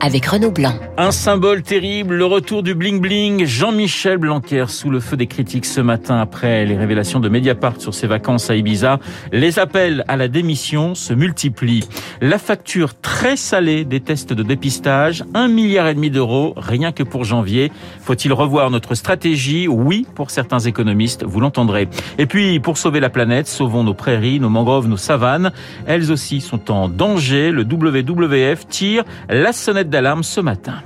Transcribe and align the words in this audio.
avec 0.00 0.26
Renaud 0.26 0.50
Blanc. 0.50 0.74
Un 0.98 1.10
symbole 1.10 1.62
terrible, 1.62 2.14
le 2.14 2.24
retour 2.24 2.62
du 2.62 2.74
bling 2.74 3.00
bling. 3.00 3.44
Jean-Michel 3.44 4.18
Blanquer 4.18 4.64
sous 4.68 4.90
le 4.90 5.00
feu 5.00 5.16
des 5.16 5.26
critiques 5.26 5.66
ce 5.66 5.80
matin 5.80 6.18
après 6.18 6.64
les 6.64 6.76
révélations 6.76 7.20
de 7.20 7.28
Mediapart 7.28 7.80
sur 7.80 7.94
ses 7.94 8.06
vacances 8.06 8.50
à 8.50 8.56
Ibiza. 8.56 8.98
Les 9.32 9.58
appels 9.58 10.04
à 10.08 10.16
la 10.16 10.28
démission 10.28 10.94
se 10.94 11.12
multiplient. 11.12 11.88
La 12.20 12.38
facture 12.38 12.98
très 12.98 13.36
salée 13.36 13.84
des 13.84 14.00
tests 14.00 14.32
de 14.32 14.42
dépistage, 14.42 15.24
un 15.34 15.48
milliard 15.48 15.88
et 15.88 15.94
demi 15.94 16.10
d'euros 16.10 16.54
rien 16.56 16.92
que 16.92 17.02
pour 17.02 17.24
janvier. 17.24 17.72
Faut-il 18.00 18.32
revoir 18.32 18.70
notre 18.70 18.94
stratégie? 18.94 19.68
Oui, 19.68 20.06
pour 20.14 20.30
certains 20.30 20.60
économistes, 20.60 21.24
vous 21.24 21.40
l'entendrez. 21.40 21.88
Et 22.18 22.26
puis, 22.26 22.60
pour 22.60 22.78
sauver 22.78 23.00
la 23.00 23.10
planète, 23.10 23.46
sauvons 23.46 23.84
nos 23.84 23.94
prairies, 23.94 24.40
nos 24.40 24.50
mangroves, 24.50 24.88
nos 24.88 24.96
savanes. 24.96 25.52
Elles 25.86 26.12
aussi 26.12 26.40
sont 26.40 26.70
en 26.70 26.88
danger. 26.88 27.50
Le 27.50 27.62
WWF 27.62 28.66
tire 28.68 29.04
la 29.28 29.52
sonnette 29.52 29.90
d'alarme 29.96 30.22
ce 30.22 30.40
matin. 30.42 30.82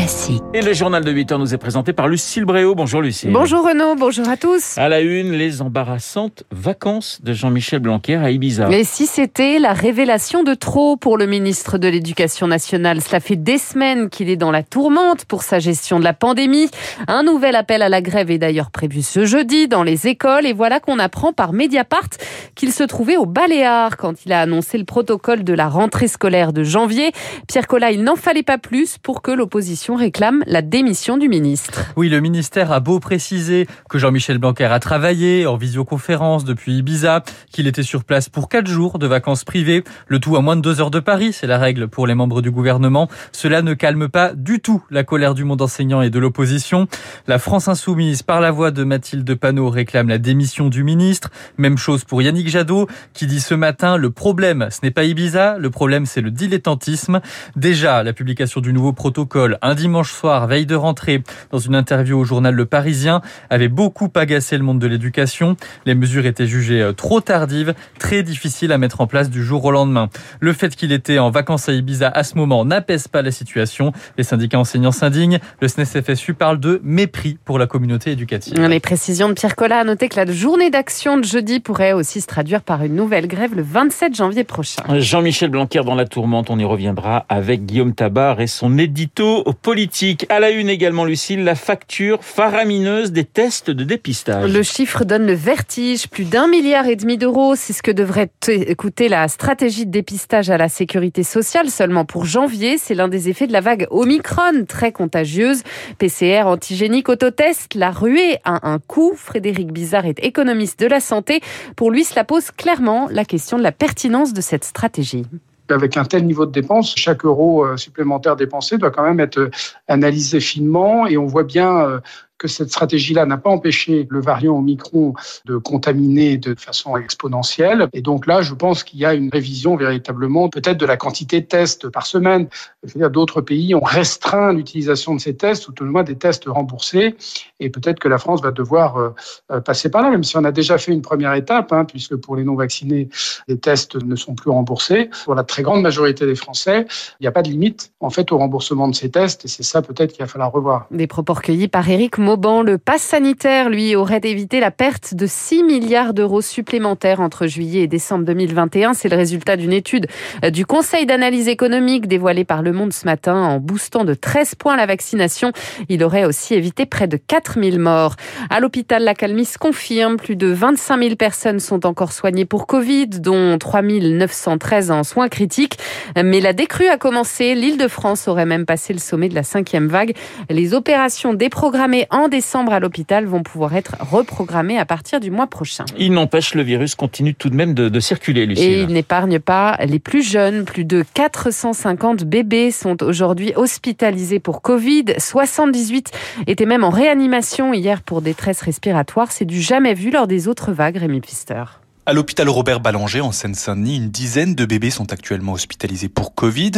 Classique. 0.00 0.42
Et 0.54 0.62
le 0.62 0.72
journal 0.72 1.04
de 1.04 1.10
8 1.10 1.32
heures 1.32 1.38
nous 1.38 1.52
est 1.52 1.58
présenté 1.58 1.92
par 1.92 2.08
Lucille 2.08 2.46
Bréau. 2.46 2.74
Bonjour 2.74 3.02
Lucille. 3.02 3.30
Bonjour 3.32 3.68
Renaud, 3.68 3.96
bonjour 3.96 4.26
à 4.30 4.38
tous. 4.38 4.78
À 4.78 4.88
la 4.88 5.00
une, 5.00 5.32
les 5.32 5.60
embarrassantes 5.60 6.44
vacances 6.50 7.20
de 7.22 7.34
Jean-Michel 7.34 7.80
Blanquer 7.80 8.16
à 8.16 8.30
Ibiza. 8.30 8.68
Mais 8.68 8.82
si 8.82 9.06
c'était 9.06 9.58
la 9.58 9.74
révélation 9.74 10.42
de 10.42 10.54
trop 10.54 10.96
pour 10.96 11.18
le 11.18 11.26
ministre 11.26 11.76
de 11.76 11.86
l'Éducation 11.86 12.46
nationale, 12.46 13.02
cela 13.02 13.20
fait 13.20 13.36
des 13.36 13.58
semaines 13.58 14.08
qu'il 14.08 14.30
est 14.30 14.38
dans 14.38 14.50
la 14.50 14.62
tourmente 14.62 15.26
pour 15.26 15.42
sa 15.42 15.58
gestion 15.58 15.98
de 15.98 16.04
la 16.04 16.14
pandémie. 16.14 16.70
Un 17.06 17.22
nouvel 17.22 17.54
appel 17.54 17.82
à 17.82 17.90
la 17.90 18.00
grève 18.00 18.30
est 18.30 18.38
d'ailleurs 18.38 18.70
prévu 18.70 19.02
ce 19.02 19.26
jeudi 19.26 19.68
dans 19.68 19.82
les 19.82 20.06
écoles 20.06 20.46
et 20.46 20.54
voilà 20.54 20.80
qu'on 20.80 20.98
apprend 20.98 21.34
par 21.34 21.52
Mediapart 21.52 22.08
qu'il 22.54 22.72
se 22.72 22.84
trouvait 22.84 23.18
au 23.18 23.26
Baléares 23.26 23.98
quand 23.98 24.24
il 24.24 24.32
a 24.32 24.40
annoncé 24.40 24.78
le 24.78 24.84
protocole 24.84 25.44
de 25.44 25.52
la 25.52 25.68
rentrée 25.68 26.08
scolaire 26.08 26.54
de 26.54 26.64
janvier. 26.64 27.12
Pierre 27.48 27.66
Collat, 27.66 27.90
il 27.90 28.02
n'en 28.02 28.16
fallait 28.16 28.42
pas 28.42 28.56
plus 28.56 28.96
pour 28.96 29.20
que 29.20 29.30
l'opposition 29.30 29.89
réclame 29.96 30.42
la 30.46 30.62
démission 30.62 31.16
du 31.16 31.28
ministre. 31.28 31.86
Oui, 31.96 32.08
le 32.08 32.20
ministère 32.20 32.72
a 32.72 32.80
beau 32.80 33.00
préciser 33.00 33.66
que 33.88 33.98
Jean-Michel 33.98 34.38
Blanquer 34.38 34.64
a 34.66 34.78
travaillé 34.78 35.46
en 35.46 35.56
visioconférence 35.56 36.44
depuis 36.44 36.78
Ibiza, 36.78 37.22
qu'il 37.52 37.66
était 37.66 37.82
sur 37.82 38.04
place 38.04 38.28
pour 38.28 38.48
quatre 38.48 38.68
jours 38.68 38.98
de 38.98 39.06
vacances 39.06 39.44
privées, 39.44 39.84
le 40.06 40.18
tout 40.18 40.36
à 40.36 40.40
moins 40.40 40.56
de 40.56 40.60
deux 40.60 40.80
heures 40.80 40.90
de 40.90 41.00
Paris, 41.00 41.32
c'est 41.32 41.46
la 41.46 41.58
règle 41.58 41.88
pour 41.88 42.06
les 42.06 42.14
membres 42.14 42.42
du 42.42 42.50
gouvernement. 42.50 43.08
Cela 43.32 43.62
ne 43.62 43.74
calme 43.74 44.08
pas 44.08 44.32
du 44.34 44.60
tout 44.60 44.82
la 44.90 45.04
colère 45.04 45.34
du 45.34 45.44
monde 45.44 45.62
enseignant 45.62 46.02
et 46.02 46.10
de 46.10 46.18
l'opposition. 46.18 46.86
La 47.26 47.38
France 47.38 47.68
insoumise, 47.68 48.22
par 48.22 48.40
la 48.40 48.50
voix 48.50 48.70
de 48.70 48.84
Mathilde 48.84 49.34
Panot, 49.34 49.70
réclame 49.70 50.08
la 50.08 50.18
démission 50.18 50.68
du 50.68 50.84
ministre. 50.84 51.30
Même 51.58 51.78
chose 51.78 52.04
pour 52.04 52.22
Yannick 52.22 52.48
Jadot, 52.48 52.88
qui 53.12 53.26
dit 53.26 53.40
ce 53.40 53.54
matin, 53.54 53.96
le 53.96 54.10
problème, 54.10 54.68
ce 54.70 54.80
n'est 54.82 54.90
pas 54.90 55.04
Ibiza, 55.04 55.58
le 55.58 55.70
problème, 55.70 56.06
c'est 56.06 56.20
le 56.20 56.30
dilettantisme. 56.30 57.20
Déjà, 57.56 58.02
la 58.02 58.12
publication 58.12 58.60
du 58.60 58.72
nouveau 58.72 58.92
protocole 58.92 59.58
un 59.70 59.74
dimanche 59.76 60.12
soir, 60.12 60.48
veille 60.48 60.66
de 60.66 60.74
rentrée, 60.74 61.22
dans 61.52 61.58
une 61.58 61.76
interview 61.76 62.18
au 62.18 62.24
journal 62.24 62.52
Le 62.52 62.66
Parisien, 62.66 63.22
avait 63.50 63.68
beaucoup 63.68 64.10
agacé 64.16 64.58
le 64.58 64.64
monde 64.64 64.80
de 64.80 64.88
l'éducation. 64.88 65.56
Les 65.86 65.94
mesures 65.94 66.26
étaient 66.26 66.48
jugées 66.48 66.82
euh, 66.82 66.92
trop 66.92 67.20
tardives, 67.20 67.74
très 68.00 68.24
difficiles 68.24 68.72
à 68.72 68.78
mettre 68.78 69.00
en 69.00 69.06
place 69.06 69.30
du 69.30 69.44
jour 69.44 69.64
au 69.64 69.70
lendemain. 69.70 70.08
Le 70.40 70.52
fait 70.52 70.74
qu'il 70.74 70.90
était 70.90 71.20
en 71.20 71.30
vacances 71.30 71.68
à 71.68 71.72
Ibiza 71.72 72.08
à 72.08 72.24
ce 72.24 72.34
moment 72.34 72.64
n'apaise 72.64 73.06
pas 73.06 73.22
la 73.22 73.30
situation. 73.30 73.92
Les 74.18 74.24
syndicats 74.24 74.58
enseignants 74.58 74.90
s'indignent. 74.90 75.38
Le 75.60 75.68
SNES-FSU 75.68 76.34
parle 76.34 76.58
de 76.58 76.80
mépris 76.82 77.38
pour 77.44 77.60
la 77.60 77.68
communauté 77.68 78.10
éducative. 78.10 78.60
Les 78.60 78.80
précisions 78.80 79.28
de 79.28 79.34
Pierre 79.34 79.54
Collat 79.54 79.78
a 79.78 79.84
noté 79.84 80.08
que 80.08 80.16
la 80.16 80.26
journée 80.32 80.70
d'action 80.70 81.16
de 81.16 81.24
jeudi 81.24 81.60
pourrait 81.60 81.92
aussi 81.92 82.20
se 82.20 82.26
traduire 82.26 82.62
par 82.62 82.82
une 82.82 82.96
nouvelle 82.96 83.28
grève 83.28 83.54
le 83.54 83.62
27 83.62 84.16
janvier 84.16 84.42
prochain. 84.42 84.82
Jean-Michel 84.98 85.50
Blanquer 85.50 85.82
dans 85.84 85.94
la 85.94 86.06
tourmente, 86.06 86.50
on 86.50 86.58
y 86.58 86.64
reviendra 86.64 87.24
avec 87.28 87.66
Guillaume 87.66 87.94
Tabar 87.94 88.40
et 88.40 88.48
son 88.48 88.76
édito 88.76 89.44
politique. 89.62 90.26
À 90.28 90.40
la 90.40 90.50
une 90.50 90.68
également, 90.68 91.04
Lucille, 91.04 91.44
la 91.44 91.54
facture 91.54 92.22
faramineuse 92.22 93.12
des 93.12 93.24
tests 93.24 93.70
de 93.70 93.84
dépistage. 93.84 94.52
Le 94.52 94.62
chiffre 94.62 95.04
donne 95.04 95.26
le 95.26 95.34
vertige. 95.34 96.08
Plus 96.08 96.24
d'un 96.24 96.46
milliard 96.46 96.86
et 96.86 96.96
demi 96.96 97.18
d'euros, 97.18 97.54
c'est 97.56 97.72
ce 97.72 97.82
que 97.82 97.90
devrait 97.90 98.30
coûter 98.76 99.08
la 99.08 99.28
stratégie 99.28 99.86
de 99.86 99.90
dépistage 99.90 100.50
à 100.50 100.56
la 100.56 100.68
sécurité 100.68 101.22
sociale 101.22 101.70
seulement 101.70 102.04
pour 102.04 102.24
janvier. 102.24 102.78
C'est 102.78 102.94
l'un 102.94 103.08
des 103.08 103.28
effets 103.28 103.46
de 103.46 103.52
la 103.52 103.60
vague 103.60 103.86
Omicron, 103.90 104.64
très 104.66 104.92
contagieuse. 104.92 105.62
PCR, 105.98 106.42
antigénique, 106.46 107.08
autotest, 107.08 107.74
la 107.74 107.90
ruée 107.90 108.38
a 108.44 108.68
un 108.68 108.78
coût. 108.78 109.14
Frédéric 109.16 109.72
Bizarre 109.72 110.06
est 110.06 110.24
économiste 110.24 110.80
de 110.80 110.86
la 110.86 111.00
santé. 111.00 111.40
Pour 111.76 111.90
lui, 111.90 112.04
cela 112.04 112.24
pose 112.24 112.50
clairement 112.50 113.08
la 113.10 113.24
question 113.24 113.58
de 113.58 113.62
la 113.62 113.72
pertinence 113.72 114.32
de 114.32 114.40
cette 114.40 114.64
stratégie 114.64 115.26
avec 115.70 115.96
un 115.96 116.04
tel 116.04 116.24
niveau 116.24 116.46
de 116.46 116.52
dépense, 116.52 116.94
chaque 116.96 117.24
euro 117.24 117.64
euh, 117.64 117.76
supplémentaire 117.76 118.36
dépensé 118.36 118.78
doit 118.78 118.90
quand 118.90 119.02
même 119.02 119.20
être 119.20 119.38
euh, 119.38 119.50
analysé 119.88 120.40
finement 120.40 121.06
et 121.06 121.16
on 121.16 121.26
voit 121.26 121.44
bien 121.44 121.80
euh, 121.80 122.00
que 122.40 122.48
cette 122.48 122.70
stratégie-là 122.70 123.26
n'a 123.26 123.36
pas 123.36 123.50
empêché 123.50 124.06
le 124.08 124.20
variant 124.20 124.56
Omicron 124.56 125.12
de 125.44 125.58
contaminer 125.58 126.38
de 126.38 126.54
façon 126.58 126.96
exponentielle. 126.96 127.88
Et 127.92 128.00
donc 128.00 128.26
là, 128.26 128.40
je 128.40 128.54
pense 128.54 128.82
qu'il 128.82 128.98
y 128.98 129.04
a 129.04 129.12
une 129.12 129.28
révision 129.28 129.76
véritablement 129.76 130.48
peut-être 130.48 130.78
de 130.78 130.86
la 130.86 130.96
quantité 130.96 131.42
de 131.42 131.46
tests 131.46 131.90
par 131.90 132.06
semaine. 132.06 132.48
Je 132.82 132.94
veux 132.94 133.00
dire, 133.00 133.10
d'autres 133.10 133.42
pays 133.42 133.74
ont 133.74 133.84
restreint 133.84 134.54
l'utilisation 134.54 135.14
de 135.14 135.20
ces 135.20 135.36
tests, 135.36 135.68
ou 135.68 135.72
tout 135.72 135.84
le 135.84 135.90
moins 135.90 136.02
des 136.02 136.16
tests 136.16 136.44
remboursés. 136.46 137.14
Et 137.60 137.68
peut-être 137.68 137.98
que 137.98 138.08
la 138.08 138.16
France 138.16 138.40
va 138.42 138.52
devoir 138.52 138.96
euh, 138.96 139.60
passer 139.60 139.90
par 139.90 140.00
là, 140.00 140.08
même 140.08 140.24
si 140.24 140.38
on 140.38 140.44
a 140.44 140.52
déjà 140.52 140.78
fait 140.78 140.92
une 140.92 141.02
première 141.02 141.34
étape, 141.34 141.72
hein, 141.72 141.84
puisque 141.84 142.16
pour 142.16 142.36
les 142.36 142.44
non-vaccinés, 142.44 143.10
les 143.48 143.58
tests 143.58 143.96
ne 143.96 144.16
sont 144.16 144.34
plus 144.34 144.50
remboursés. 144.50 145.10
Pour 145.26 145.34
la 145.34 145.44
très 145.44 145.62
grande 145.62 145.82
majorité 145.82 146.24
des 146.24 146.34
Français, 146.34 146.86
il 147.20 147.24
n'y 147.24 147.28
a 147.28 147.32
pas 147.32 147.42
de 147.42 147.50
limite, 147.50 147.92
en 148.00 148.08
fait, 148.08 148.32
au 148.32 148.38
remboursement 148.38 148.88
de 148.88 148.94
ces 148.94 149.10
tests. 149.10 149.44
Et 149.44 149.48
c'est 149.48 149.62
ça 149.62 149.82
peut-être 149.82 150.12
qu'il 150.12 150.24
va 150.24 150.26
falloir 150.26 150.50
revoir. 150.50 150.86
Des 150.90 151.06
propos 151.06 151.34
recueillis 151.34 151.68
par 151.68 151.86
Éric 151.86 152.16
Le 152.30 152.76
pass 152.76 153.02
sanitaire, 153.02 153.68
lui, 153.70 153.96
aurait 153.96 154.20
évité 154.22 154.60
la 154.60 154.70
perte 154.70 155.14
de 155.14 155.26
6 155.26 155.64
milliards 155.64 156.14
d'euros 156.14 156.42
supplémentaires 156.42 157.18
entre 157.18 157.48
juillet 157.48 157.82
et 157.82 157.86
décembre 157.88 158.24
2021. 158.24 158.94
C'est 158.94 159.08
le 159.08 159.16
résultat 159.16 159.56
d'une 159.56 159.72
étude 159.72 160.06
du 160.52 160.64
Conseil 160.64 161.06
d'analyse 161.06 161.48
économique 161.48 162.06
dévoilée 162.06 162.44
par 162.44 162.62
Le 162.62 162.72
Monde 162.72 162.92
ce 162.92 163.04
matin 163.04 163.34
en 163.34 163.58
boostant 163.58 164.04
de 164.04 164.14
13 164.14 164.54
points 164.54 164.76
la 164.76 164.86
vaccination. 164.86 165.50
Il 165.88 166.04
aurait 166.04 166.24
aussi 166.24 166.54
évité 166.54 166.86
près 166.86 167.08
de 167.08 167.16
4000 167.16 167.80
morts. 167.80 168.14
À 168.48 168.60
l'hôpital, 168.60 169.02
la 169.02 169.14
calmie 169.14 169.48
confirme. 169.58 170.16
Plus 170.16 170.36
de 170.36 170.46
25 170.46 171.02
000 171.02 171.16
personnes 171.16 171.58
sont 171.58 171.84
encore 171.84 172.12
soignées 172.12 172.44
pour 172.44 172.68
Covid, 172.68 173.08
dont 173.08 173.58
3 173.58 173.82
913 173.82 174.92
en 174.92 175.02
soins 175.02 175.28
critiques. 175.28 175.78
Mais 176.14 176.38
la 176.38 176.52
décrue 176.52 176.86
a 176.86 176.96
commencé. 176.96 177.56
L'île 177.56 177.76
de 177.76 177.88
France 177.88 178.28
aurait 178.28 178.46
même 178.46 178.66
passé 178.66 178.92
le 178.92 179.00
sommet 179.00 179.28
de 179.28 179.34
la 179.34 179.42
cinquième 179.42 179.88
vague. 179.88 180.14
Les 180.48 180.74
opérations 180.74 181.34
déprogrammées 181.34 182.06
en 182.10 182.19
décembre 182.28 182.72
à 182.72 182.80
l'hôpital 182.80 183.26
vont 183.26 183.42
pouvoir 183.42 183.74
être 183.74 183.96
reprogrammés 184.00 184.78
à 184.78 184.84
partir 184.84 185.20
du 185.20 185.30
mois 185.30 185.46
prochain. 185.46 185.84
Il 185.98 186.12
n'empêche, 186.12 186.54
le 186.54 186.62
virus 186.62 186.94
continue 186.94 187.34
tout 187.34 187.50
de 187.50 187.56
même 187.56 187.74
de, 187.74 187.88
de 187.88 188.00
circuler, 188.00 188.46
Lucie. 188.46 188.62
Et 188.62 188.80
il 188.82 188.88
n'épargne 188.88 189.38
pas 189.38 189.76
les 189.84 189.98
plus 189.98 190.22
jeunes. 190.22 190.64
Plus 190.64 190.84
de 190.84 191.04
450 191.14 192.24
bébés 192.24 192.70
sont 192.70 193.02
aujourd'hui 193.02 193.52
hospitalisés 193.56 194.40
pour 194.40 194.62
Covid. 194.62 195.04
78 195.18 196.10
étaient 196.46 196.66
même 196.66 196.84
en 196.84 196.90
réanimation 196.90 197.72
hier 197.72 198.02
pour 198.02 198.22
détresse 198.22 198.62
respiratoire. 198.62 199.32
C'est 199.32 199.44
du 199.44 199.60
jamais 199.60 199.94
vu 199.94 200.10
lors 200.10 200.26
des 200.26 200.48
autres 200.48 200.72
vagues, 200.72 200.96
Rémi 200.96 201.20
Pfister. 201.20 201.64
À 202.06 202.14
l'hôpital 202.14 202.48
Robert 202.48 202.80
Ballanger 202.80 203.20
en 203.20 203.30
Seine-Saint-Denis, 203.30 203.96
une 203.98 204.08
dizaine 204.08 204.54
de 204.54 204.64
bébés 204.64 204.88
sont 204.88 205.12
actuellement 205.12 205.52
hospitalisés 205.52 206.08
pour 206.08 206.34
Covid. 206.34 206.72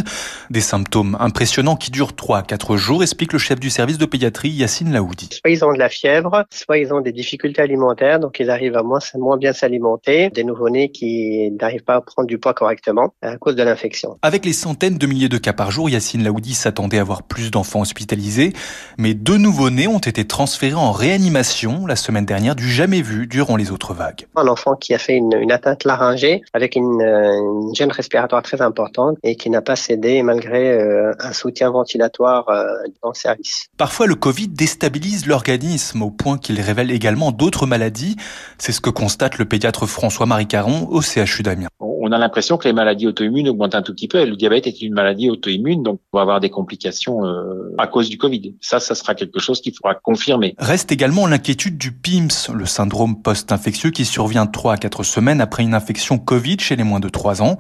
Des 0.51 0.61
symptômes 0.61 1.17
impressionnants 1.21 1.77
qui 1.77 1.93
durent 1.93 2.17
3 2.17 2.39
à 2.39 2.43
4 2.43 2.77
jours, 2.77 3.05
explique 3.05 3.33
le 3.33 3.39
chef 3.39 3.61
du 3.61 3.71
service 3.71 3.99
de 3.99 4.05
pédiatrie 4.05 4.51
Yacine 4.51 4.93
Laoudi. 4.93 5.29
Soit 5.31 5.51
ils 5.51 5.65
ont 5.65 5.73
de 5.73 5.79
la 5.79 5.89
fièvre, 5.89 6.45
soit 6.51 6.79
ils 6.79 6.93
ont 6.93 7.01
des 7.01 7.13
difficultés 7.13 7.63
alimentaires, 7.63 8.19
donc 8.19 8.41
ils 8.41 8.51
arrivent 8.51 8.77
à 8.77 8.83
moins, 8.83 8.99
moins 9.15 9.37
bien 9.37 9.53
s'alimenter. 9.53 10.29
Des 10.31 10.43
nouveau-nés 10.43 10.91
qui 10.91 11.53
n'arrivent 11.53 11.85
pas 11.85 11.95
à 11.95 12.01
prendre 12.01 12.27
du 12.27 12.39
poids 12.39 12.53
correctement 12.53 13.15
à 13.23 13.37
cause 13.37 13.55
de 13.55 13.63
l'infection. 13.63 14.19
Avec 14.23 14.45
les 14.45 14.53
centaines 14.53 14.99
de 14.99 15.07
milliers 15.07 15.29
de 15.29 15.39
cas 15.39 15.53
par 15.53 15.71
jour, 15.71 15.89
Yacine 15.89 16.25
Laoudi 16.25 16.55
s'attendait 16.55 16.99
à 16.99 17.03
avoir 17.03 17.23
plus 17.23 17.53
d'enfants 17.53 17.81
hospitalisés. 17.81 18.53
Mais 18.99 19.15
deux 19.15 19.39
nouveau-nés 19.39 19.87
ont 19.87 19.99
été 19.99 20.27
transférés 20.27 20.75
en 20.75 20.91
réanimation 20.91 21.87
la 21.87 21.97
semaine 21.97 22.27
dernière 22.27 22.57
du 22.57 22.69
jamais 22.69 23.03
vu 23.03 23.29
durant 23.29 23.55
les 23.55 23.71
autres 23.71 23.95
vagues. 23.95 24.27
Un 24.35 24.49
enfant 24.49 24.75
qui 24.75 24.93
a 24.95 24.99
fait 24.99 25.12
une, 25.17 25.35
une 25.41 25.53
atteinte 25.53 25.85
laryngée 25.85 26.43
avec 26.53 26.77
une, 26.77 27.01
une, 27.01 27.75
gêne 27.75 27.93
respiratoire 27.93 28.43
très 28.43 28.61
importante 28.61 29.17
et 29.23 29.37
qui 29.37 29.51
n'a 29.51 29.63
pas 29.63 29.77
cédé 29.77 30.23
malgré 30.23 30.73
euh, 30.73 31.13
un 31.21 31.33
soutien 31.33 31.71
ventilatoire 31.71 32.49
euh, 32.49 32.65
dans 33.03 33.11
le 33.11 33.15
service. 33.15 33.67
Parfois, 33.77 34.07
le 34.07 34.15
Covid 34.15 34.49
déstabilise 34.49 35.27
l'organisme 35.27 36.03
au 36.03 36.11
point 36.11 36.39
qu'il 36.39 36.61
révèle 36.61 36.91
également 36.91 37.33
d'autres 37.33 37.67
maladies. 37.67 38.17
C'est 38.59 38.73
ce 38.73 38.81
que 38.81 38.91
constate 38.91 39.39
le 39.39 39.45
pédiatre 39.45 39.87
François-Marie 39.87 40.47
Caron 40.47 40.89
au 40.91 41.01
CHU 41.01 41.43
d'Amiens. 41.43 41.69
On 42.13 42.15
a 42.15 42.19
l'impression 42.19 42.59
que 42.59 42.69
les 42.69 42.75
maladies 42.75 43.07
auto-immunes 43.07 43.49
augmentent 43.49 43.75
un 43.75 43.81
tout 43.81 43.95
petit 43.95 44.07
peu. 44.07 44.23
le 44.23 44.37
diabète 44.37 44.67
est 44.67 44.83
une 44.83 44.93
maladie 44.93 45.31
auto-immune, 45.31 45.83
donc 45.83 45.99
on 46.13 46.19
va 46.19 46.23
avoir 46.23 46.41
des 46.41 46.51
complications 46.51 47.25
euh, 47.25 47.75
à 47.79 47.87
cause 47.87 48.11
du 48.11 48.19
Covid. 48.19 48.55
Ça, 48.61 48.81
ça 48.81 48.95
sera 48.95 49.15
quelque 49.15 49.41
chose 49.41 49.63
qu'il 49.63 49.73
faudra 49.75 49.95
confirmer. 49.95 50.55
Reste 50.59 50.93
également 50.93 51.27
l'inquiétude 51.27 51.79
du 51.79 51.91
PIMS, 51.91 52.53
le 52.53 52.67
syndrome 52.67 53.23
post-infectieux 53.23 53.93
qui 53.93 54.05
survient 54.05 54.45
3 54.45 54.75
à 54.75 54.77
4 54.77 55.05
semaines 55.05 55.41
après 55.41 55.63
une 55.63 55.73
infection 55.73 56.19
Covid 56.19 56.59
chez 56.61 56.77
les 56.77 56.85
moins 56.85 57.01
de 57.01 57.09
3 57.09 57.41
ans. 57.41 57.57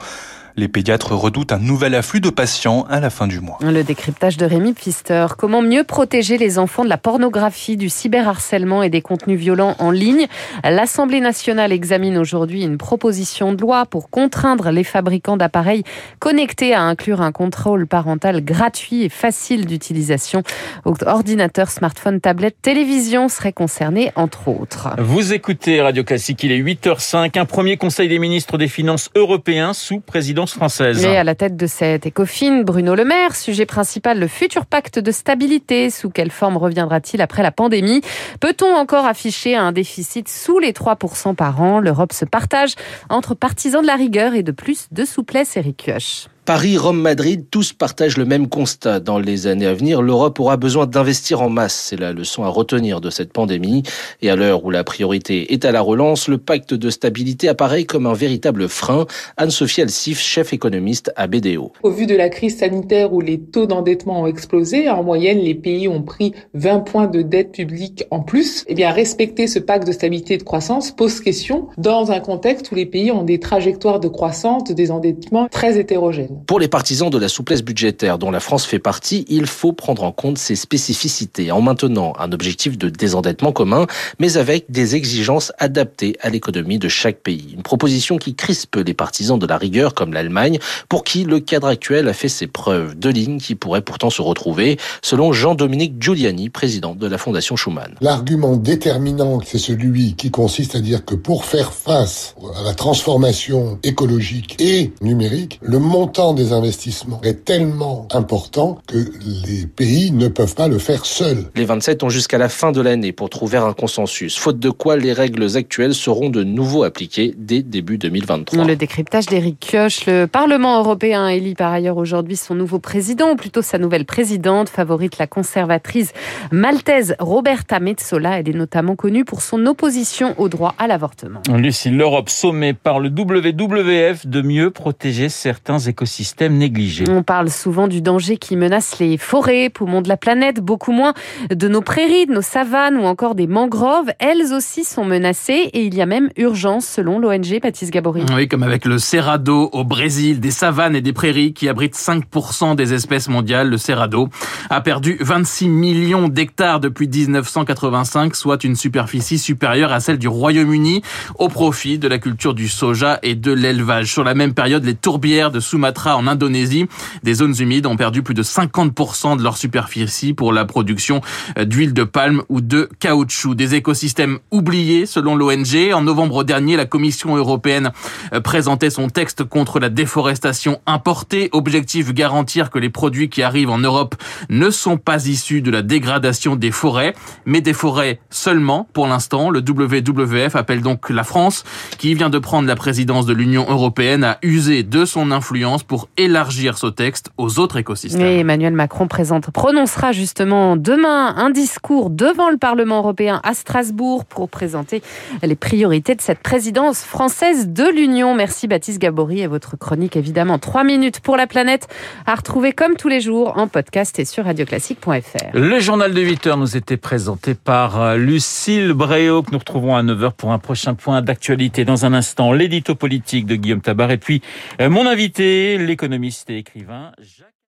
Les 0.57 0.69
pédiatres 0.69 1.13
redoutent 1.13 1.53
un 1.53 1.59
nouvel 1.59 1.95
afflux 1.95 2.21
de 2.21 2.29
patients 2.29 2.87
à 2.91 3.01
la 3.01 3.09
fin 3.09 3.27
du 3.27 3.41
mois. 3.41 3.59
Le 3.63 3.83
décryptage 3.83 4.37
de 4.37 4.45
Rémi 4.45 4.75
Pfister. 4.75 5.27
Comment 5.39 5.63
mieux 5.63 5.83
protéger 5.83 6.37
les 6.37 6.59
enfants 6.59 6.85
de 6.85 6.91
la 6.91 6.99
pornographie, 6.99 7.79
du 7.79 7.89
cyberharcèlement 7.89 8.83
et 8.83 8.91
des 8.91 9.01
contenus 9.01 9.39
violents 9.39 9.77
en 9.79 9.91
ligne? 9.91 10.27
L'Assemblée 10.63 11.21
nationale 11.21 11.73
examine 11.73 12.19
aujourd'hui 12.19 12.65
une 12.65 12.77
proposition 12.77 13.55
de 13.55 13.63
loi 13.63 13.87
pour 13.87 14.11
contraindre 14.11 14.71
les 14.71 14.85
fabricants 14.85 15.39
d'appareils 15.39 15.85
connectés 16.19 16.75
à 16.75 16.83
inclure 16.83 17.23
un 17.23 17.33
contrôle 17.33 17.87
parental 17.87 18.45
gratuit 18.45 19.05
et 19.05 19.09
facile 19.09 19.65
d'utilisation. 19.67 20.43
Ordinateurs, 20.85 21.71
smartphones, 21.71 22.21
tablettes, 22.21 22.57
télévision 22.61 23.29
seraient 23.29 23.53
concernés 23.53 24.13
entre 24.17 24.49
autres. 24.49 24.91
Vous 24.99 25.33
écoutez 25.33 25.81
Radio 25.81 26.05
Classique, 26.05 26.43
il 26.45 26.53
est 26.53 26.61
8h05. 26.61 27.39
Un 27.39 27.45
premier 27.47 27.79
conseil 27.79 28.09
des 28.09 28.19
ministres 28.19 28.59
des 28.59 28.69
Finances 28.69 29.11
européens 29.15 29.73
sous 29.73 30.01
président 30.47 30.59
française. 30.59 31.05
Et 31.05 31.17
à 31.17 31.25
la 31.25 31.35
tête 31.35 31.57
de 31.57 31.67
cette 31.67 32.07
écofine, 32.07 32.65
Bruno 32.65 32.95
Le 32.95 33.05
Maire, 33.05 33.35
sujet 33.35 33.67
principal, 33.67 34.19
le 34.19 34.29
futur 34.29 34.67
pacte 34.67 34.99
de 34.99 35.11
stabilité. 35.11 35.91
Sous 35.91 36.11
quelle 36.11 36.31
forme 36.31 36.57
reviendra-t-il 36.57 37.21
après 37.21 37.43
la 37.43 37.53
pandémie? 37.53 38.01
Peut-on 38.41 38.75
encore 38.75 39.07
afficher 39.07 39.57
un 39.57 39.73
déficit 39.73 40.29
sous 40.29 40.59
les 40.59 40.73
3% 40.73 41.35
par 41.35 41.61
an? 41.61 41.81
L'Europe 41.81 42.13
se 42.13 42.25
partage 42.25 42.75
entre 43.09 43.35
partisans 43.35 43.83
de 43.83 43.87
la 43.87 43.97
rigueur 43.97 44.35
et 44.35 44.43
de 44.43 44.53
plus 44.53 44.89
de 44.91 45.05
souplesse, 45.05 45.57
Eric 45.57 45.77
Kioch. 45.77 46.29
Paris, 46.45 46.77
Rome, 46.77 47.01
Madrid, 47.01 47.47
tous 47.53 47.73
partagent 47.73 48.17
le 48.17 48.25
même 48.25 48.49
constat. 48.49 48.99
Dans 48.99 49.21
les 49.21 49.47
années 49.47 49.67
à 49.67 49.75
venir, 49.75 50.03
l'Europe 50.03 50.41
aura 50.41 50.57
besoin 50.57 50.87
d'investir 50.87 51.41
en 51.41 51.49
masse. 51.49 51.75
C'est 51.89 51.97
la 51.97 52.13
leçon 52.13 52.43
à 52.43 52.49
retenir 52.49 53.01
de 53.01 53.11
cette 53.11 53.33
pandémie. 53.33 53.85
Et 54.23 54.29
à 54.29 54.35
l'heure 54.35 54.65
où 54.65 54.73
la 54.73 54.83
priorité 54.83 55.53
est 55.53 55.65
à 55.65 55.71
la 55.71 55.81
relance, 55.81 56.27
le 56.27 56.39
pacte 56.39 56.75
de 56.75 56.91
stabilité 56.91 57.49
apparaît 57.49 57.85
comme 57.85 58.09
un 58.09 58.13
véritable 58.13 58.69
frein. 58.69 59.07
Anne-Sophie 59.37 59.83
Alsif, 59.83 60.19
chef 60.19 60.53
économiste 60.53 61.13
à 61.15 61.29
BDO. 61.29 61.71
Au 61.85 61.91
vu 61.93 62.07
de 62.07 62.17
la 62.17 62.29
crise 62.29 62.59
sanitaire 62.59 63.13
où 63.13 63.21
les 63.21 63.39
taux 63.39 63.67
d'endettement 63.67 64.23
ont 64.23 64.27
explosé, 64.27 64.91
en 64.91 65.05
moyenne, 65.05 65.39
les 65.39 65.55
pays 65.55 65.87
ont 65.87 66.03
pris 66.03 66.33
20 66.55 66.81
points 66.81 67.07
de 67.07 67.23
dette 67.23 67.53
publique 67.53 68.05
en 68.11 68.19
plus. 68.19 68.65
Eh 68.67 68.75
bien, 68.75 68.91
respecter 68.91 69.47
ce 69.47 69.61
pacte 69.61 69.87
de 69.87 69.93
stabilité 69.93 70.35
et 70.35 70.39
de 70.39 70.43
croissance 70.43 70.91
pose 70.91 71.21
question 71.21 71.69
dans 71.79 72.11
un 72.11 72.19
contexte 72.19 72.73
où 72.73 72.75
les 72.75 72.87
pays 72.87 73.13
ont 73.13 73.23
des 73.23 73.39
trajectoires 73.39 74.01
de 74.01 74.09
croissance, 74.09 74.65
de 74.65 74.73
désendettement 74.73 75.47
très 75.49 75.79
hétérogènes. 75.79 76.32
Pour 76.47 76.61
les 76.61 76.69
partisans 76.69 77.11
de 77.11 77.19
la 77.19 77.29
souplesse 77.29 77.63
budgétaire 77.63 78.19
dont 78.19 78.31
la 78.31 78.41
France 78.41 78.65
fait 78.65 78.79
partie, 78.79 79.25
il 79.29 79.47
faut 79.47 79.73
prendre 79.73 80.03
en 80.03 80.13
compte 80.13 80.39
ses 80.39 80.57
spécificités 80.57 81.51
en 81.51 81.61
maintenant 81.61 82.13
un 82.19 82.33
objectif 82.33 82.79
de 82.79 82.89
désendettement 82.89 83.53
commun, 83.53 83.87
mais 84.19 84.37
avec 84.37 84.71
des 84.71 84.97
exigences 84.97 85.53
adaptées 85.59 86.17
à 86.21 86.31
l'économie 86.31 86.79
de 86.79 86.89
chaque 86.89 87.19
pays. 87.19 87.53
Une 87.55 87.63
proposition 87.63 88.19
qui 88.19 88.35
crispe 88.35 88.77
les 88.77 88.95
partisans 88.95 89.39
de 89.39 89.47
la 89.47 89.57
rigueur 89.57 89.95
comme 89.95 90.13
l'Allemagne, 90.13 90.59
pour 90.89 91.05
qui 91.05 91.25
le 91.25 91.41
cadre 91.41 91.69
actuel 91.69 92.09
a 92.09 92.13
fait 92.13 92.29
ses 92.29 92.47
preuves. 92.47 92.95
Deux 92.95 93.11
lignes 93.11 93.39
qui 93.39 93.55
pourraient 93.55 93.83
pourtant 93.83 94.11
se 94.11 94.23
retrouver, 94.23 94.79
selon 95.03 95.33
Jean-Dominique 95.33 95.95
Giuliani, 96.01 96.51
président 96.51 96.95
de 96.95 97.07
la 97.07 97.19
Fondation 97.19 97.57
Schuman. 97.57 97.95
L'argument 98.01 98.57
déterminant, 98.57 99.41
c'est 99.45 99.59
celui 99.59 100.15
qui 100.15 100.31
consiste 100.31 100.75
à 100.75 100.81
dire 100.81 101.05
que 101.05 101.15
pour 101.15 101.45
faire 101.45 101.73
face 101.73 102.35
à 102.57 102.63
la 102.63 102.75
transformation 102.75 103.79
écologique 103.83 104.57
et 104.61 104.93
numérique, 105.01 105.59
le 105.63 105.79
montant 105.79 106.22
des 106.33 106.53
investissements 106.53 107.21
est 107.25 107.45
tellement 107.45 108.07
important 108.13 108.79
que 108.87 108.97
les 109.45 109.67
pays 109.67 110.13
ne 110.13 110.29
peuvent 110.29 110.55
pas 110.55 110.69
le 110.69 110.79
faire 110.79 111.05
seuls. 111.05 111.47
Les 111.57 111.65
27 111.65 112.05
ont 112.05 112.09
jusqu'à 112.09 112.39
la 112.39 112.49
fin 112.49 112.71
de 112.71 112.81
l'année 112.81 113.11
pour 113.11 113.29
trouver 113.29 113.59
un 113.59 113.73
consensus, 113.73 114.39
faute 114.39 114.61
de 114.61 114.71
quoi 114.71 114.97
les 114.97 115.13
règles 115.13 115.57
actuelles 115.57 115.95
seront 115.95 116.31
de 116.31 116.45
nouveau 116.45 116.85
appliquées 116.85 117.35
dès 117.37 117.63
début 117.63 117.99
2023. 117.99 118.65
Le 118.65 118.77
décryptage 118.77 119.27
d'Éric 119.27 119.59
Kioch, 119.59 120.07
le 120.07 120.27
Parlement 120.27 120.79
européen 120.79 121.27
élit 121.27 121.57
par 121.57 121.73
ailleurs 121.73 121.97
aujourd'hui 121.97 122.37
son 122.37 122.55
nouveau 122.55 122.79
président, 122.79 123.33
ou 123.33 123.37
plutôt 123.37 123.63
sa 123.63 123.79
nouvelle 123.79 124.05
présidente, 124.05 124.69
favorite 124.69 125.19
la 125.19 125.27
conservatrice 125.27 126.13
maltaise 126.53 127.17
Roberta 127.19 127.81
Metsola. 127.81 128.39
Elle 128.39 128.49
est 128.49 128.55
notamment 128.55 128.95
connue 128.95 129.25
pour 129.25 129.43
son 129.43 129.67
opposition 129.67 130.37
au 130.39 130.49
droit 130.49 130.77
à 130.79 130.87
l'avortement. 130.87 131.41
Lucie, 131.53 131.91
l'Europe 131.91 132.31
sommée 132.31 132.75
par 132.75 133.01
le 133.01 133.09
WWF 133.09 134.29
de 134.29 134.43
mieux 134.43 134.71
protéger 134.71 135.29
certains 135.29 135.81
écosystèmes 135.81 136.12
système 136.13 136.57
négligé. 136.57 137.05
On 137.09 137.23
parle 137.23 137.51
souvent 137.51 137.89
du 137.89 138.01
danger 138.03 138.37
qui 138.37 138.57
menace 138.57 138.99
les 139.01 139.17
forêts, 139.17 139.71
poumons 139.71 140.03
de 140.03 140.09
la 140.09 140.17
planète, 140.17 140.61
beaucoup 140.61 140.93
moins 140.93 141.15
de 141.51 141.69
nos 141.69 141.81
prairies, 141.81 142.27
de 142.27 142.33
nos 142.33 142.43
savanes 142.43 142.97
ou 142.97 143.05
encore 143.05 143.35
des 143.35 143.47
mangroves. 143.47 144.13
Elles 144.19 144.53
aussi 144.53 144.85
sont 144.85 145.05
menacées 145.05 145.71
et 145.73 145.85
il 145.85 145.95
y 145.95 146.03
a 146.03 146.07
même 146.07 146.29
urgence 146.37 146.87
selon 146.87 147.19
l'ONG 147.19 147.61
Baptiste 147.63 147.93
Gabory. 147.93 148.25
Oui, 148.35 148.47
comme 148.47 148.63
avec 148.63 148.85
le 148.85 148.99
Cerrado 148.99 149.71
au 149.73 149.85
Brésil, 149.85 150.39
des 150.39 150.51
savanes 150.51 150.95
et 150.95 151.01
des 151.01 151.13
prairies 151.15 151.55
qui 151.55 151.69
abritent 151.69 151.97
5% 151.97 152.77
des 152.77 152.93
espèces 152.93 153.29
mondiales. 153.29 153.71
Le 153.71 153.79
Cerrado 153.79 154.29
a 154.69 154.81
perdu 154.83 155.17
26 155.21 155.69
millions 155.69 156.29
d'hectares 156.29 156.81
depuis 156.81 157.09
1985, 157.09 158.37
soit 158.37 158.65
une 158.65 158.77
superficie 158.77 159.39
supérieure 159.39 159.93
à 159.93 160.01
celle 160.01 160.19
du 160.19 160.29
Royaume-Uni, 160.29 161.03
au 161.39 161.49
profit 161.49 161.99
de 161.99 162.09
la 162.09 162.19
culture 162.19 162.55
du 162.55 162.69
soja 162.69 163.19
et 163.23 163.35
de 163.35 163.53
l'élevage. 163.53 164.13
Sur 164.13 164.25
la 164.25 164.35
même 164.35 164.53
période, 164.53 164.85
les 164.85 164.95
tourbières 164.95 165.51
de 165.51 165.61
Sumatra 165.61 166.02
en 166.11 166.27
Indonésie. 166.27 166.87
Des 167.23 167.35
zones 167.35 167.55
humides 167.59 167.87
ont 167.87 167.97
perdu 167.97 168.23
plus 168.23 168.35
de 168.35 168.43
50% 168.43 169.37
de 169.37 169.43
leur 169.43 169.57
superficie 169.57 170.35
pour 170.35 170.53
la 170.53 170.65
production 170.65 171.21
euh, 171.59 171.65
d'huile 171.65 171.95
de 171.95 172.05
palme 172.05 172.43
ou 172.49 172.61
de 172.61 172.89
caoutchouc. 172.99 173.55
Des 173.55 173.75
écosystèmes 173.75 174.39
oubliés 174.51 175.07
selon 175.07 175.37
l'ONG. 175.37 175.93
En 175.95 176.03
novembre 176.03 176.45
dernier, 176.45 176.77
la 176.77 176.87
Commission 176.87 177.37
européenne 177.37 177.93
euh, 178.33 178.41
présentait 178.41 178.91
son 178.91 179.09
texte 179.09 179.45
contre 179.45 179.79
la 179.81 179.89
déforestation 179.89 180.81
importée. 180.87 181.49
Objectif 181.53 182.13
garantir 182.13 182.71
que 182.71 182.79
les 182.79 182.91
produits 182.91 183.29
qui 183.29 183.43
arrivent 183.43 183.71
en 183.71 183.79
Europe 183.79 184.15
ne 184.51 184.71
sont 184.71 184.97
pas 184.97 185.27
issus 185.27 185.63
de 185.63 185.71
la 185.71 185.83
dégradation 185.83 186.57
des 186.57 186.71
forêts, 186.71 187.15
mais 187.47 187.61
des 187.61 187.73
forêts 187.73 188.21
seulement 188.31 188.89
pour 188.93 189.07
l'instant. 189.07 189.51
Le 189.51 189.61
WWF 189.61 190.57
appelle 190.57 190.83
donc 190.83 191.11
la 191.11 191.25
France, 191.25 191.65
qui 191.99 192.15
vient 192.15 192.31
de 192.31 192.39
prendre 192.39 192.69
la 192.69 192.77
présidence 192.77 193.27
de 193.27 193.33
l'Union 193.33 193.67
européenne, 193.69 194.25
à 194.25 194.39
user 194.43 194.83
de 194.83 195.05
son 195.05 195.31
influence 195.31 195.83
élargir 196.17 196.79
ce 196.79 196.87
texte 196.87 197.31
aux 197.37 197.59
autres 197.59 197.77
écosystèmes. 197.77 198.27
Et 198.27 198.39
Emmanuel 198.39 198.73
Macron 198.73 199.09
présente, 199.09 199.51
prononcera 199.51 200.13
justement 200.13 200.77
demain 200.77 201.35
un 201.37 201.51
discours 201.51 202.11
devant 202.11 202.51
le 202.51 202.57
Parlement 202.57 202.99
européen 202.99 203.41
à 203.45 203.55
Strasbourg 203.55 204.25
pour 204.25 204.49
présenter 204.49 205.03
les 205.43 205.57
priorités 205.57 206.15
de 206.15 206.21
cette 206.21 206.41
présidence 206.41 207.03
française 207.03 207.69
de 207.69 207.85
l'Union. 207.85 208.35
Merci 208.35 208.69
Baptiste 208.69 208.99
Gabory 208.99 209.41
et 209.41 209.47
votre 209.47 209.77
chronique 209.77 210.17
évidemment. 210.17 210.59
Trois 210.59 210.85
minutes 210.85 211.21
pour 211.21 211.37
la 211.37 211.47
planète 211.47 211.89
à 212.27 212.35
retrouver 212.35 212.73
comme 212.73 212.97
tous 212.97 213.09
les 213.09 213.21
jours 213.21 213.57
en 213.57 213.69
podcast 213.69 214.19
et 214.19 214.25
sur 214.25 214.45
radioclassique.fr. 214.45 215.51
Le 215.55 215.81
journal 215.81 216.15
de 216.15 216.21
8 216.21 216.47
heures 216.47 216.57
nous 216.57 216.77
était 216.77 216.97
présenté 216.97 217.55
par 217.55 218.01
euh, 218.01 218.17
Lucille 218.17 218.93
Bréau 218.93 219.43
que 219.43 219.51
nous 219.53 219.59
retrouvons 219.59 219.97
à 219.97 220.03
9 220.03 220.25
heures 220.25 220.33
pour 220.33 220.53
un 220.53 220.59
prochain 220.59 220.95
point 220.95 221.23
d'actualité. 221.23 221.85
Dans 221.85 222.05
un 222.07 222.13
instant, 222.13 222.53
l'édito 222.53 222.95
politique 222.95 223.47
de 223.47 223.57
Guillaume 223.57 223.81
Tabar 223.81 224.11
et 224.11 224.19
puis 224.19 224.43
euh, 224.81 224.89
mon 224.91 225.07
invité, 225.07 225.79
l'économiste 225.85 226.51
et 226.51 226.59
écrivain 226.59 227.13
Jacques 227.19 227.52